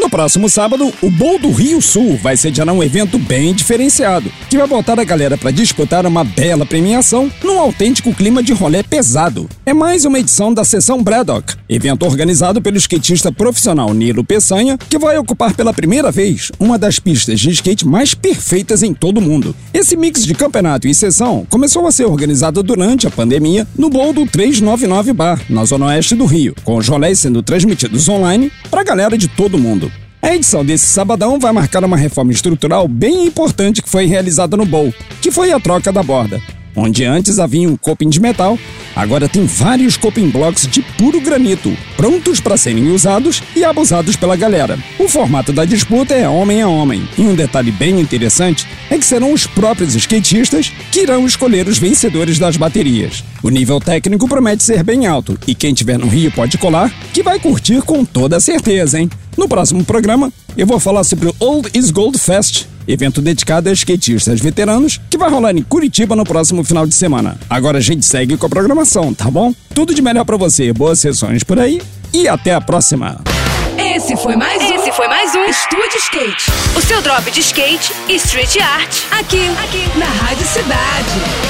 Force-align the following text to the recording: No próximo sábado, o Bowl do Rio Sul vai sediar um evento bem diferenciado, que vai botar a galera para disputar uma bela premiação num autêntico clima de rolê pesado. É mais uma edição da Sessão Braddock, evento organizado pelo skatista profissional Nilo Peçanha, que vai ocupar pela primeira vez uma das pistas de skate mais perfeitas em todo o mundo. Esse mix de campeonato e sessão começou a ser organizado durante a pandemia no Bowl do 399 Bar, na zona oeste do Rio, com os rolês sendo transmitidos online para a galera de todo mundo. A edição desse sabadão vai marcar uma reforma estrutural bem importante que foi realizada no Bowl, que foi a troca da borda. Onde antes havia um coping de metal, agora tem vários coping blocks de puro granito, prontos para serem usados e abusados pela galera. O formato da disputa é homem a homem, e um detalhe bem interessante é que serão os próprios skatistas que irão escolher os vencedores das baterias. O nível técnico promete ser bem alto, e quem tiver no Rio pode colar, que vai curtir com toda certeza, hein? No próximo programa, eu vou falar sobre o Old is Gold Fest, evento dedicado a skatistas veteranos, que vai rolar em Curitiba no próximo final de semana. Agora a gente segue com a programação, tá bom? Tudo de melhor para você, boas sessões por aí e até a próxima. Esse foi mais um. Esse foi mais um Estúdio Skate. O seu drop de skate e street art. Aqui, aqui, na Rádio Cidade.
No 0.00 0.08
próximo 0.08 0.48
sábado, 0.48 0.90
o 1.02 1.10
Bowl 1.10 1.38
do 1.38 1.50
Rio 1.50 1.82
Sul 1.82 2.18
vai 2.22 2.34
sediar 2.34 2.66
um 2.70 2.82
evento 2.82 3.18
bem 3.18 3.52
diferenciado, 3.52 4.32
que 4.48 4.56
vai 4.56 4.66
botar 4.66 4.98
a 4.98 5.04
galera 5.04 5.36
para 5.36 5.50
disputar 5.50 6.06
uma 6.06 6.24
bela 6.24 6.64
premiação 6.64 7.30
num 7.44 7.60
autêntico 7.60 8.14
clima 8.14 8.42
de 8.42 8.54
rolê 8.54 8.82
pesado. 8.82 9.46
É 9.66 9.74
mais 9.74 10.06
uma 10.06 10.18
edição 10.18 10.54
da 10.54 10.64
Sessão 10.64 11.02
Braddock, 11.02 11.54
evento 11.68 12.06
organizado 12.06 12.62
pelo 12.62 12.78
skatista 12.78 13.30
profissional 13.30 13.92
Nilo 13.92 14.24
Peçanha, 14.24 14.78
que 14.78 14.98
vai 14.98 15.18
ocupar 15.18 15.54
pela 15.54 15.74
primeira 15.74 16.10
vez 16.10 16.50
uma 16.58 16.78
das 16.78 16.98
pistas 16.98 17.38
de 17.38 17.50
skate 17.50 17.86
mais 17.86 18.14
perfeitas 18.14 18.82
em 18.82 18.94
todo 18.94 19.18
o 19.18 19.22
mundo. 19.22 19.54
Esse 19.72 19.98
mix 19.98 20.24
de 20.24 20.32
campeonato 20.32 20.88
e 20.88 20.94
sessão 20.94 21.46
começou 21.50 21.86
a 21.86 21.92
ser 21.92 22.06
organizado 22.06 22.62
durante 22.62 23.06
a 23.06 23.10
pandemia 23.10 23.68
no 23.76 23.90
Bowl 23.90 24.14
do 24.14 24.24
399 24.24 25.12
Bar, 25.12 25.42
na 25.50 25.66
zona 25.66 25.86
oeste 25.86 26.14
do 26.14 26.24
Rio, 26.24 26.54
com 26.64 26.76
os 26.76 26.88
rolês 26.88 27.20
sendo 27.20 27.42
transmitidos 27.42 28.08
online 28.08 28.50
para 28.70 28.80
a 28.80 28.84
galera 28.84 29.18
de 29.18 29.28
todo 29.28 29.58
mundo. 29.58 29.89
A 30.22 30.34
edição 30.34 30.62
desse 30.62 30.86
sabadão 30.86 31.38
vai 31.38 31.50
marcar 31.50 31.82
uma 31.82 31.96
reforma 31.96 32.30
estrutural 32.30 32.86
bem 32.86 33.24
importante 33.24 33.80
que 33.80 33.88
foi 33.88 34.04
realizada 34.04 34.54
no 34.54 34.66
Bowl, 34.66 34.92
que 35.22 35.30
foi 35.30 35.50
a 35.50 35.58
troca 35.58 35.90
da 35.90 36.02
borda. 36.02 36.40
Onde 36.76 37.04
antes 37.04 37.38
havia 37.38 37.68
um 37.68 37.76
coping 37.76 38.08
de 38.08 38.20
metal, 38.20 38.58
agora 38.94 39.28
tem 39.28 39.44
vários 39.44 39.96
coping 39.96 40.28
blocks 40.28 40.68
de 40.68 40.82
puro 40.82 41.20
granito, 41.20 41.76
prontos 41.96 42.38
para 42.38 42.56
serem 42.56 42.90
usados 42.90 43.42
e 43.56 43.64
abusados 43.64 44.14
pela 44.14 44.36
galera. 44.36 44.78
O 44.98 45.08
formato 45.08 45.52
da 45.52 45.64
disputa 45.64 46.14
é 46.14 46.28
homem 46.28 46.62
a 46.62 46.68
homem, 46.68 47.08
e 47.18 47.22
um 47.22 47.34
detalhe 47.34 47.72
bem 47.72 47.98
interessante 47.98 48.66
é 48.88 48.96
que 48.98 49.04
serão 49.04 49.32
os 49.32 49.46
próprios 49.46 49.94
skatistas 49.96 50.70
que 50.92 51.00
irão 51.00 51.26
escolher 51.26 51.66
os 51.66 51.78
vencedores 51.78 52.38
das 52.38 52.56
baterias. 52.56 53.24
O 53.42 53.48
nível 53.48 53.80
técnico 53.80 54.28
promete 54.28 54.62
ser 54.62 54.84
bem 54.84 55.06
alto, 55.06 55.36
e 55.46 55.54
quem 55.54 55.74
tiver 55.74 55.98
no 55.98 56.06
Rio 56.06 56.30
pode 56.30 56.56
colar, 56.56 56.92
que 57.12 57.22
vai 57.22 57.38
curtir 57.38 57.82
com 57.82 58.04
toda 58.04 58.40
certeza, 58.40 58.98
hein? 58.98 59.10
No 59.36 59.48
próximo 59.48 59.84
programa, 59.84 60.32
eu 60.56 60.66
vou 60.66 60.78
falar 60.78 61.04
sobre 61.04 61.28
o 61.28 61.34
Old 61.38 61.70
is 61.74 61.90
Gold 61.90 62.18
Fest, 62.18 62.66
evento 62.86 63.20
dedicado 63.20 63.68
a 63.68 63.72
skatistas 63.72 64.40
veteranos, 64.40 65.00
que 65.10 65.18
vai 65.18 65.30
rolar 65.30 65.52
em 65.52 65.62
Curitiba 65.62 66.14
no 66.16 66.24
próximo 66.24 66.64
final 66.64 66.86
de 66.86 66.94
semana. 66.94 67.38
Agora 67.48 67.78
a 67.78 67.80
gente 67.80 68.04
segue 68.06 68.36
com 68.36 68.46
a 68.46 68.48
programação, 68.48 69.12
tá 69.12 69.30
bom? 69.30 69.54
Tudo 69.74 69.94
de 69.94 70.02
melhor 70.02 70.24
para 70.24 70.36
você, 70.36 70.72
boas 70.72 71.00
sessões 71.00 71.42
por 71.42 71.58
aí 71.58 71.80
e 72.12 72.28
até 72.28 72.54
a 72.54 72.60
próxima. 72.60 73.20
Esse 73.78 74.16
foi 74.16 74.36
mais 74.36 74.62
um. 74.62 74.74
Esse 74.74 74.92
foi 74.92 75.08
mais 75.08 75.34
um 75.34 75.44
Estúdio 75.44 75.98
Skate. 75.98 76.50
O 76.76 76.80
seu 76.80 77.02
drop 77.02 77.30
de 77.30 77.40
skate 77.40 77.92
e 78.08 78.14
street 78.16 78.56
art. 78.58 78.94
Aqui, 79.18 79.48
aqui, 79.62 79.98
na 79.98 80.06
Rádio 80.06 80.46
Cidade. 80.46 81.49